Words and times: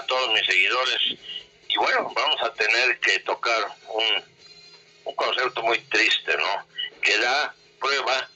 a 0.00 0.06
todos 0.06 0.32
mis 0.32 0.46
seguidores. 0.46 1.02
Y 1.68 1.76
bueno, 1.76 2.10
vamos 2.14 2.42
a 2.42 2.52
tener 2.54 2.98
que 3.00 3.18
tocar 3.20 3.66
un, 3.88 4.24
un 5.04 5.14
concepto 5.14 5.62
muy 5.62 5.78
triste, 5.82 6.36
¿no? 6.36 6.66
Que 7.00 7.16
da 7.18 7.54
prueba 7.78 8.28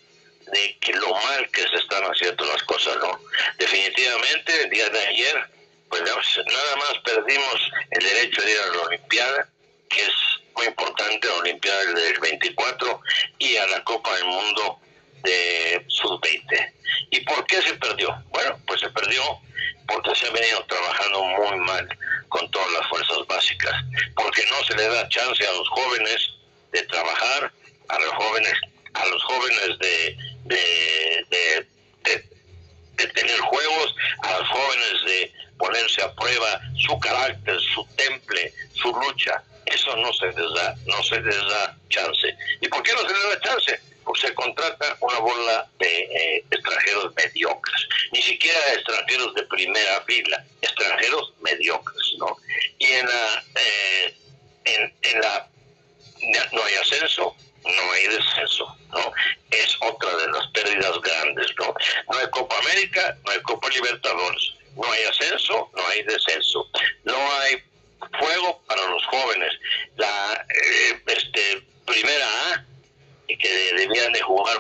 de 0.52 0.78
que 0.80 0.92
lo 0.92 1.12
mal 1.12 1.50
que 1.50 1.62
se 1.62 1.76
están 1.76 2.02
haciendo 2.04 2.44
las 2.46 2.62
cosas, 2.64 2.96
¿no? 2.96 3.18
Definitivamente, 3.58 4.62
el 4.62 4.70
día 4.70 4.88
de 4.90 5.06
ayer, 5.06 5.50
pues 5.88 6.02
nada 6.02 6.76
más 6.76 6.94
perdimos 7.04 7.70
el 7.90 8.04
derecho 8.04 8.42
de 8.42 8.52
ir 8.52 8.58
a 8.58 8.76
la 8.76 8.82
Olimpiada, 8.82 9.48
que 9.88 10.00
es 10.00 10.14
muy 10.54 10.66
importante, 10.66 11.26
la 11.26 11.34
Olimpiada 11.34 11.84
del 11.84 12.20
24, 12.20 13.00
y 13.38 13.56
a 13.56 13.66
la 13.66 13.84
Copa 13.84 14.14
del 14.16 14.26
Mundo 14.26 14.80
de 15.22 15.84
Sub-20. 15.88 16.72
¿Y 17.10 17.20
por 17.20 17.46
qué 17.46 17.62
se 17.62 17.74
perdió? 17.74 18.14
Bueno, 18.28 18.60
pues 18.66 18.80
se 18.80 18.90
perdió 18.90 19.22
se 20.14 20.26
ha 20.26 20.30
venido 20.30 20.64
trabajando 20.66 21.24
muy 21.24 21.58
mal 21.60 21.88
con 22.28 22.50
todas 22.50 22.70
las 22.72 22.88
fuerzas 22.88 23.26
básicas, 23.26 23.74
porque 24.16 24.44
no 24.50 24.64
se 24.64 24.74
le 24.76 24.88
da 24.88 25.08
chance 25.08 25.46
a 25.46 25.52
los 25.52 25.68
jóvenes 25.68 26.28
de 26.72 26.82
trabajar, 26.84 27.52
a 27.88 27.98
los 27.98 28.12
jóvenes, 28.14 28.54
a 28.94 29.06
los 29.06 29.22
jóvenes 29.24 29.78
de, 29.78 30.16
de, 30.44 31.66
de 32.96 33.06
tener 33.08 33.38
juegos, 33.40 33.94
a 34.22 34.38
los 34.38 34.48
jóvenes 34.48 35.04
de 35.06 35.32
ponerse 35.58 36.02
a 36.02 36.14
prueba 36.14 36.60
su 36.76 36.98
carácter, 36.98 37.58
su 37.60 37.86
temple, 37.96 38.52
su 38.74 38.92
lucha. 38.92 39.42
Eso 39.66 39.96
no 39.96 40.12
se 40.12 40.26
les 40.26 40.54
da, 40.54 40.74
no 40.86 41.02
se 41.02 41.20
les 41.20 41.36
da 41.36 41.76
chance. 41.88 42.36
¿Y 42.60 42.68
por 42.68 42.82
qué 42.82 42.92
no 42.92 43.00
se 43.00 43.14
les 43.14 43.30
da 43.30 43.40
chance? 43.40 43.80
Pues 44.04 44.20
se 44.20 44.34
contrata 44.34 44.96
una 45.00 45.18
bola 45.18 45.68
de 45.78 45.86
eh, 45.86 46.44
extranjeros 46.50 47.14
mediocres, 47.14 47.88
ni 48.12 48.22
siquiera 48.22 48.58
extranjeros 48.74 49.34
de 49.34 49.42
primera 49.44 50.02
fila, 50.02 50.44
extranjeros 50.60 51.32
mediocres, 51.40 52.14
¿no? 52.18 52.36
Y 52.78 52.86
en 52.86 53.06
la, 53.06 53.44
eh, 53.56 54.16
en 54.64 55.20
la, 55.20 55.48
no 56.52 56.64
hay 56.64 56.74
ascenso, 56.74 57.36
no 57.64 57.92
hay 57.92 58.06
descenso, 58.08 58.76
¿no? 58.92 59.12
Es 59.50 59.76
otra 59.80 60.16
de 60.16 60.28
las 60.28 60.46
pérdidas 60.48 61.00
grandes, 61.00 61.46
¿no? 61.58 61.74
No 62.10 62.18
hay 62.18 62.26
Copa 62.30 62.58
América, 62.58 63.16
no 63.24 63.30
hay 63.30 63.40
Copa 63.40 63.68
Libertadores, 63.70 64.54
no 64.76 64.90
hay 64.90 65.04
ascenso, 65.04 65.70
no 65.74 65.86
hay 65.88 66.02
descenso, 66.02 66.68
no 67.04 67.16
hay 67.40 67.62
fuego 68.18 68.62
para 68.66 68.86
los 68.88 69.04
jóvenes. 69.06 69.52
La 69.96 70.46
eh, 70.48 71.02
este, 71.06 71.62
primera 71.86 72.26
A, 72.52 72.64
que 73.26 73.72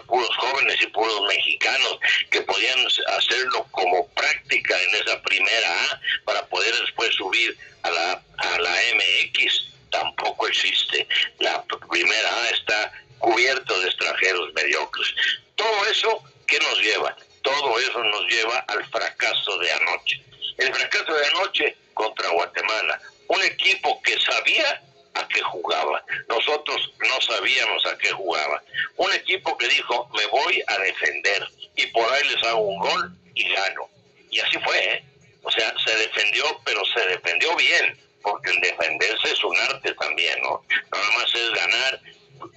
puros 0.02 0.30
jóvenes 0.36 0.76
y 0.80 0.86
puros 0.88 1.22
mexicanos, 1.28 1.98
que 2.30 2.40
podían 2.42 2.78
hacerlo 3.16 3.66
como 3.70 4.08
práctica 4.08 4.80
en 4.82 4.94
esa 4.96 5.20
primera 5.22 5.84
A 5.84 6.00
para 6.24 6.46
poder 6.46 6.74
después 6.80 7.14
subir 7.14 7.56
a 7.82 7.90
la, 7.90 8.22
a 8.38 8.58
la 8.58 8.76
MX, 8.94 9.66
tampoco 9.90 10.48
existe. 10.48 11.06
La 11.38 11.62
primera 11.90 12.42
A 12.42 12.50
está 12.50 12.92
cubierto 13.18 13.80
de 13.80 13.88
extranjeros 13.88 14.52
mediocres. 14.54 15.14
Todo 15.54 15.86
eso, 15.86 16.22
¿qué 16.46 16.58
nos 16.58 16.80
lleva? 16.80 17.16
Todo 17.42 17.78
eso 17.78 18.02
nos 18.02 18.26
lleva 18.30 18.58
al 18.68 18.84
fracaso 18.86 19.58
de 19.58 19.72
anoche. 19.72 20.22
El 20.58 20.74
fracaso 20.74 21.14
de 21.14 21.26
anoche 21.26 21.76
contra 21.94 22.28
Guatemala, 22.30 23.00
un 23.28 23.42
equipo 23.42 24.00
que 24.02 24.18
sabía 24.20 24.82
a 25.24 25.28
qué 25.28 25.40
jugaba. 25.42 26.04
Nosotros 26.28 26.92
no 26.98 27.20
sabíamos 27.20 27.84
a 27.86 27.96
qué 27.98 28.10
jugaba. 28.10 28.62
Un 28.96 29.12
equipo 29.12 29.56
que 29.56 29.68
dijo, 29.68 30.08
me 30.16 30.26
voy 30.26 30.62
a 30.66 30.78
defender 30.78 31.48
y 31.76 31.86
por 31.88 32.10
ahí 32.12 32.28
les 32.28 32.42
hago 32.44 32.60
un 32.60 32.78
gol 32.78 33.16
y 33.34 33.48
gano. 33.48 33.88
Y 34.30 34.40
así 34.40 34.58
fue, 34.58 34.78
¿eh? 34.78 35.04
O 35.42 35.50
sea, 35.50 35.72
se 35.84 35.96
defendió, 35.96 36.44
pero 36.64 36.82
se 36.86 37.06
defendió 37.08 37.54
bien, 37.56 37.98
porque 38.22 38.50
el 38.50 38.60
defenderse 38.60 39.30
es 39.30 39.44
un 39.44 39.56
arte 39.58 39.92
también, 39.94 40.40
¿no? 40.42 40.64
Nada 40.90 41.10
más 41.16 41.34
es 41.34 41.50
ganar 41.50 42.00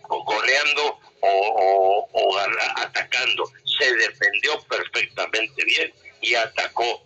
goleando 0.08 1.00
o, 1.22 2.10
o 2.12 2.38
atacando. 2.38 3.52
Se 3.78 3.94
defendió 3.96 4.60
perfectamente 4.70 5.64
bien 5.66 5.94
y 6.22 6.36
atacó 6.36 7.04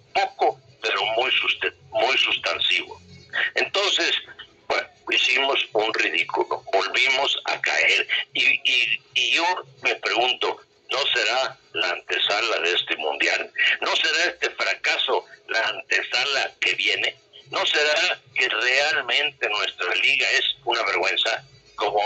un 5.74 5.94
ridículo, 5.94 6.64
volvimos 6.72 7.38
a 7.46 7.60
caer. 7.62 8.08
Y, 8.34 8.44
y, 8.44 9.02
y 9.14 9.32
yo 9.32 9.46
me 9.82 9.96
pregunto, 9.96 10.62
¿no 10.90 11.00
será 11.14 11.58
la 11.74 11.90
antesala 11.90 12.60
de 12.60 12.74
este 12.74 12.96
mundial? 12.98 13.52
¿No 13.82 13.96
será 13.96 14.26
este 14.26 14.50
fracaso 14.52 15.26
la 15.48 15.60
antesala 15.62 16.52
que 16.60 16.74
viene? 16.76 17.16
¿No 17.50 17.66
será 17.66 18.20
que 18.36 18.48
realmente 18.48 19.50
nuestra 19.50 19.94
liga 19.96 20.30
es 20.32 20.46
una 20.64 20.84
vergüenza? 20.84 21.44
Como 21.76 22.00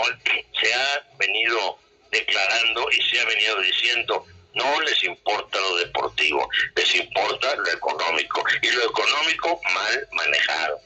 se 0.60 0.74
ha 0.74 1.06
venido 1.18 1.78
declarando 2.10 2.88
y 2.90 3.02
se 3.02 3.20
ha 3.20 3.24
venido 3.26 3.60
diciendo, 3.60 4.26
no 4.54 4.80
les 4.80 5.04
importa 5.04 5.58
lo 5.60 5.76
deportivo, 5.76 6.48
les 6.74 6.94
importa 6.94 7.54
lo 7.54 7.68
económico. 7.68 8.42
Y 8.62 8.70
lo 8.70 8.84
económico 8.90 9.60
mal 9.74 10.08
manejado. 10.12 10.80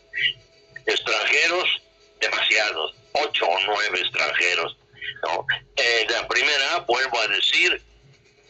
Extranjeros, 0.86 1.82
demasiados, 2.20 2.94
ocho 3.12 3.47
o 3.47 3.58
nueve 3.66 4.00
extranjeros. 4.00 4.76
¿no? 5.22 5.47
Eh, 5.76 6.06
la 6.08 6.26
primera, 6.28 6.78
vuelvo 6.86 7.20
a 7.20 7.28
decir, 7.28 7.82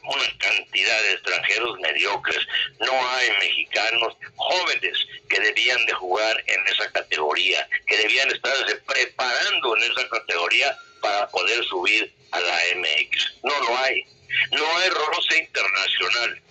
una 0.02 0.38
cantidad 0.38 1.02
de 1.02 1.12
extranjeros 1.12 1.78
mediocres. 1.80 2.38
No 2.80 3.08
hay 3.08 3.30
mexicanos 3.40 4.16
jóvenes 4.36 4.98
que 5.28 5.40
debían 5.40 5.84
de 5.86 5.92
jugar 5.94 6.42
en 6.46 6.66
esa 6.66 6.90
categoría, 6.92 7.68
que 7.86 7.96
debían 7.96 8.30
estarse 8.30 8.76
preparando 8.76 9.76
en 9.76 9.82
esa 9.84 10.08
categoría 10.08 10.76
para 11.00 11.28
poder 11.28 11.64
subir 11.64 12.12
a 12.32 12.40
la 12.40 12.58
MX. 12.76 13.34
No 13.44 13.60
lo 13.60 13.78
hay. 13.78 14.04
No 14.52 14.76
hay 14.78 14.90
roce 14.90 15.38
internacional. 15.38 16.42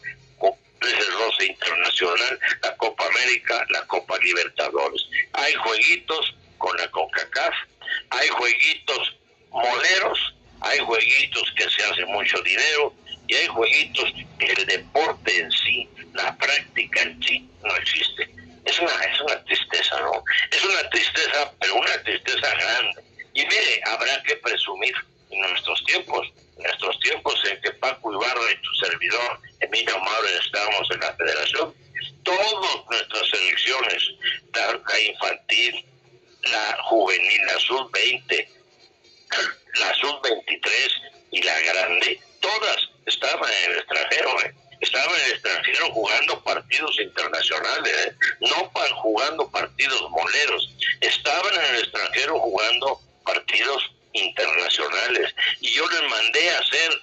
Es 0.82 0.94
el 0.94 1.14
roce 1.14 1.46
internacional, 1.46 2.40
la 2.62 2.78
Copa 2.78 3.06
América, 3.06 3.66
la 3.70 3.86
Copa 3.88 4.18
Libertadores. 4.20 5.02
Hay 5.34 5.54
jueguitos 5.56 6.36
con 6.60 6.78
la 6.78 6.88
CONCACAF, 6.92 7.56
hay 8.12 8.28
jueguitos 8.28 9.16
moleros, 9.50 10.36
hay 10.62 10.80
jueguitos 10.80 11.52
que 11.58 11.70
se 11.70 11.84
hace 11.84 12.06
mucho 12.06 12.40
dinero 12.42 12.94
y 13.28 13.36
hay 13.36 13.48
jueguitos 13.48 14.14
que 14.38 14.46
el 14.46 14.66
deporte 14.66 15.40
en 15.40 15.52
sí, 15.52 15.90
la 16.14 16.36
práctica 16.38 17.02
en 17.02 17.22
sí, 17.24 17.50
no 17.64 17.76
existe. 17.78 18.30
Es 18.66 18.80
una, 18.80 18.92
es 18.92 19.22
una 19.22 19.44
tristeza, 19.46 20.00
¿no? 20.02 20.24
Es 20.52 20.64
una 20.64 20.90
tristeza, 20.90 21.52
pero 21.60 21.76
una 21.76 22.04
tristeza 22.04 22.48
grande. 22.56 23.04
Y 23.34 23.44
mire, 23.46 23.82
habrá 23.86 24.22
que 24.24 24.36
presumir 24.38 24.94
en 25.32 25.42
nuestros 25.42 25.84
tiempos, 25.86 26.28
en 26.58 26.64
nuestros 26.64 27.00
tiempos 27.00 27.42
en 27.50 27.62
que 27.62 27.72
Paco 27.72 28.14
Ibarra 28.14 28.52
y 28.52 28.62
tu 28.62 28.74
servidor, 28.86 29.40
Emilio 29.62 29.98
Mauro, 30.00 30.28
estábamos 30.44 30.92
en 30.92 31.00
la 31.00 31.16
federación, 31.16 31.74
todas 32.24 32.86
nuestras 32.90 33.30
selecciones, 33.30 34.04
la 34.54 35.00
infantil, 35.00 35.86
la 36.52 36.78
juvenil, 36.84 37.46
la 37.46 37.60
sub-20, 37.60 38.48
la 39.76 39.94
sub-23 39.96 40.92
y 41.32 41.42
la 41.44 41.60
grande, 41.60 42.20
todas 42.40 42.78
estaban 43.06 43.52
en 43.52 43.72
el 43.72 43.78
extranjero, 43.78 44.42
¿eh? 44.44 44.54
estaban 44.82 45.20
en 45.20 45.26
el 45.26 45.32
extranjero 45.32 45.92
jugando 45.92 46.44
partidos 46.44 47.00
internacionales, 47.00 47.94
¿eh? 48.08 48.16
no 48.42 48.70
jugando 49.02 49.50
partidos 49.50 50.10
moleros, 50.10 50.70
estaban 51.02 51.54
en 51.54 51.76
el 51.76 51.82
extranjero 51.82 52.40
jugando 52.40 53.02
partidos 53.24 53.92
internacionales. 54.14 55.34
Y 55.62 55.70
yo 55.74 55.88
les 55.90 56.10
mandé 56.10 56.50
a 56.52 56.60
hacer 56.60 57.02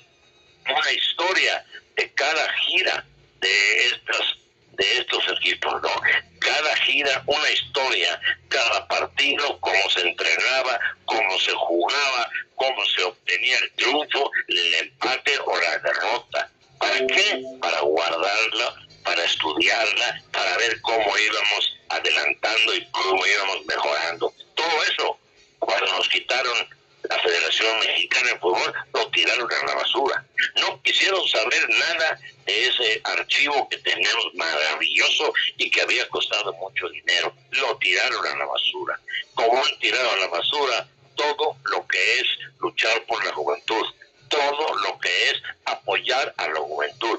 una 0.69 0.93
historia 0.93 1.65
de 1.97 2.13
cada 2.13 2.53
gira 2.55 3.05
de 3.41 3.87
estas 3.87 4.37
de 4.77 4.99
estos 4.99 5.25
equipos, 5.39 5.83
¿no? 5.83 5.91
Cada 6.39 6.77
gira 6.77 7.23
una 7.27 7.51
historia, 7.51 8.21
cada 8.49 8.87
partido, 8.89 9.59
cómo 9.61 9.91
se 9.91 10.01
entrenaba, 10.03 10.79
cómo 11.05 11.39
se 11.39 11.53
jugaba, 11.53 12.31
cómo 12.55 12.85
se 12.85 13.05
obtenía 13.05 13.59
el 13.59 13.73
triunfo, 13.73 14.31
el 14.49 14.75
empate 14.75 15.33
o 15.45 15.61
la 15.61 15.79
derrota. 15.79 16.51
¿Para 16.79 17.07
qué? 17.07 17.43
Para 17.61 17.81
guardarla, 17.81 18.75
para 19.03 19.25
estudiarla, 19.25 20.23
para 20.33 20.57
ver 20.59 20.81
cómo 20.83 21.19
íbamos 21.19 21.77
adelantando 21.89 22.75
y 22.75 22.87
cómo 22.91 23.27
íbamos 23.27 23.65
mejorando. 23.67 24.33
Todo 24.55 24.83
eso, 24.91 25.19
cuando 25.59 25.93
nos 25.93 26.09
quitaron 26.09 26.69
la 27.09 27.19
Federación 27.21 27.79
Mexicana 27.81 28.29
de 28.31 28.39
Fútbol 28.39 28.75
lo 28.95 29.11
tiraron 29.11 29.49
a 29.53 29.67
la 29.67 29.75
basura. 29.75 30.25
No 30.61 30.81
quisieron 30.83 31.27
saber 31.29 31.69
nada 31.69 32.19
de 32.45 32.67
ese 32.67 33.01
archivo 33.05 33.69
que 33.69 33.79
tenemos 33.79 34.35
maravilloso 34.35 35.33
y 35.57 35.71
que 35.71 35.83
había 35.83 36.09
costado 36.09 36.53
mucho 36.55 36.89
dinero. 36.89 37.35
Lo 37.51 37.77
tiraron 37.79 38.27
a 38.27 38.37
la 38.37 38.47
basura. 38.47 38.99
Como 39.35 39.65
han 39.65 39.79
tirado 39.79 40.11
a 40.11 40.17
la 40.17 40.29
basura 40.29 40.89
todo 41.15 41.57
lo 41.65 41.87
que 41.87 42.21
es 42.21 42.27
luchar 42.61 43.05
por 43.07 43.25
la 43.25 43.33
juventud, 43.33 43.87
todo 44.29 44.75
lo 44.79 44.99
que 44.99 45.31
es 45.31 45.43
apoyar 45.65 46.35
a 46.37 46.49
la 46.49 46.61
juventud, 46.61 47.19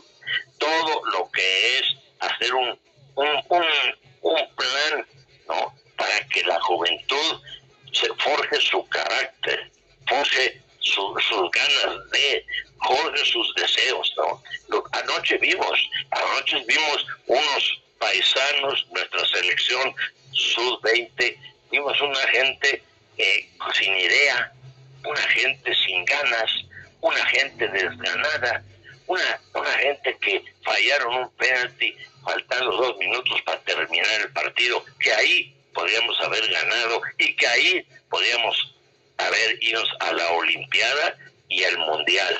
todo 0.58 1.02
lo 1.14 1.30
que 1.32 1.80
es 1.80 1.86
hacer 2.20 2.54
un, 2.54 2.80
un, 3.16 3.44
un, 3.50 3.66
un 4.22 4.56
plan 4.56 5.08
que 6.30 6.44
la 6.44 6.60
juventud 6.62 7.42
se 7.92 8.08
forje 8.16 8.62
su 8.62 8.86
carácter, 8.88 9.72
forje 10.08 10.62
sus 10.80 11.52
ganas 11.52 12.10
de, 12.12 12.46
forje 12.86 13.26
sus 13.26 13.54
deseos, 13.56 14.14
¿no? 14.18 14.42
anoche 14.92 15.38
vimos, 15.38 15.90
anoche 16.12 16.64
vimos 16.68 17.06
unos 17.28 17.82
paisanos, 18.00 18.88
nuestra 18.92 19.26
selección 19.26 19.94
sub-20, 20.32 21.38
vimos 21.72 22.02
una 22.02 22.28
gente 22.32 22.84
eh, 23.18 23.50
sin 23.74 23.98
idea, 23.98 24.52
una 25.04 25.22
gente 25.22 25.74
sin 25.86 26.06
ganas, 26.06 26.52
una 27.02 27.26
gente 27.28 27.68
desganada, 27.68 28.64
una, 29.08 29.42
una 29.54 29.72
gente 29.72 30.18
que 30.22 30.44
fallaron 30.64 31.16
un 31.16 31.30
penalti 31.32 31.96
faltando 32.24 32.72
dos 32.72 32.98
minutos 32.98 33.42
para 33.44 33.60
terminar 33.62 34.22
el 34.22 34.32
partido, 34.34 34.84
que 35.00 35.14
ahí 35.14 35.56
podríamos 35.74 36.20
haber 36.22 36.48
ganado 36.50 37.02
y 37.18 37.36
que 37.36 37.48
ahí 37.48 37.88
podríamos 38.10 38.76
haber 39.18 39.58
ido 39.62 39.82
a 40.00 40.14
la 40.14 40.32
Olimpiada 40.32 41.18
y 41.50 41.64
al 41.64 41.78
Mundial. 41.80 42.38